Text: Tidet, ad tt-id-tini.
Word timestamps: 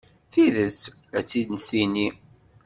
Tidet, 0.31 0.81
ad 1.17 1.23
tt-id-tini. 1.25 2.07